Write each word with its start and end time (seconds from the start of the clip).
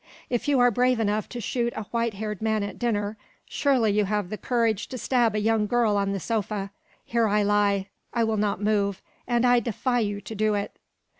If 0.31 0.47
you 0.47 0.59
are 0.59 0.71
brave 0.71 0.99
enough 0.99 1.29
to 1.29 1.39
shoot 1.39 1.73
a 1.75 1.83
white 1.91 2.15
haired 2.15 2.41
man 2.41 2.63
at 2.63 2.79
dinner, 2.79 3.17
surely 3.45 3.91
you 3.91 4.05
have 4.05 4.31
the 4.31 4.37
courage 4.39 4.87
to 4.87 4.97
stab 4.97 5.35
a 5.35 5.39
young 5.39 5.67
girl 5.67 5.95
on 5.95 6.11
the 6.11 6.19
sofa. 6.19 6.71
Here 7.05 7.27
I 7.27 7.43
lie. 7.43 7.89
I 8.11 8.23
will 8.23 8.37
not 8.37 8.63
move. 8.63 9.03
And 9.27 9.45
I 9.45 9.59
defy 9.59 9.99
you 9.99 10.19
to 10.19 10.33
do 10.33 10.55
it." 10.55 10.79